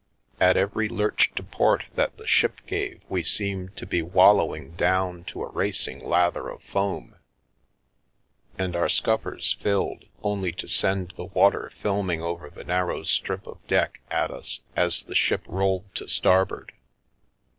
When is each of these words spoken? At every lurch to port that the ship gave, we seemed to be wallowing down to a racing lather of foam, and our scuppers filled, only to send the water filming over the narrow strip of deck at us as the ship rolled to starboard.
At 0.39 0.57
every 0.57 0.89
lurch 0.89 1.31
to 1.35 1.43
port 1.43 1.83
that 1.93 2.17
the 2.17 2.25
ship 2.25 2.61
gave, 2.65 3.03
we 3.07 3.21
seemed 3.21 3.77
to 3.77 3.85
be 3.85 4.01
wallowing 4.01 4.71
down 4.71 5.23
to 5.25 5.43
a 5.43 5.51
racing 5.51 6.03
lather 6.03 6.49
of 6.49 6.63
foam, 6.63 7.17
and 8.57 8.75
our 8.75 8.89
scuppers 8.89 9.53
filled, 9.61 10.05
only 10.23 10.53
to 10.53 10.67
send 10.67 11.13
the 11.17 11.25
water 11.25 11.71
filming 11.79 12.19
over 12.23 12.49
the 12.49 12.63
narrow 12.63 13.03
strip 13.03 13.45
of 13.45 13.63
deck 13.67 14.01
at 14.09 14.31
us 14.31 14.61
as 14.75 15.03
the 15.03 15.13
ship 15.13 15.43
rolled 15.45 15.93
to 15.93 16.07
starboard. 16.07 16.71